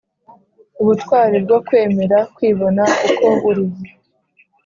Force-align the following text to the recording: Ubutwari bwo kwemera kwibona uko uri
Ubutwari 0.81 1.37
bwo 1.45 1.57
kwemera 1.67 2.17
kwibona 2.35 2.83
uko 3.27 3.33
uri 3.49 3.65